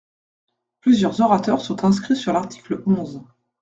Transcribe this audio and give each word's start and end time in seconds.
Plusieurs 0.79 1.19
orateurs 1.21 1.61
sont 1.61 1.85
inscrits 1.85 2.15
sur 2.15 2.33
l’article 2.33 2.81
onze. 2.87 3.21